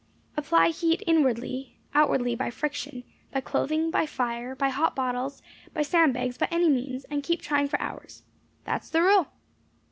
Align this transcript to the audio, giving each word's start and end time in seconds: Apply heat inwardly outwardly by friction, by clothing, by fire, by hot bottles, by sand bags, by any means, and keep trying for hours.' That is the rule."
Apply 0.35 0.69
heat 0.69 1.03
inwardly 1.05 1.77
outwardly 1.93 2.33
by 2.33 2.49
friction, 2.49 3.03
by 3.31 3.39
clothing, 3.41 3.91
by 3.91 4.07
fire, 4.07 4.55
by 4.55 4.69
hot 4.69 4.95
bottles, 4.95 5.43
by 5.75 5.83
sand 5.83 6.15
bags, 6.15 6.39
by 6.39 6.47
any 6.49 6.69
means, 6.69 7.03
and 7.11 7.21
keep 7.21 7.39
trying 7.39 7.67
for 7.67 7.79
hours.' 7.79 8.23
That 8.63 8.81
is 8.81 8.89
the 8.89 9.03
rule." 9.03 9.27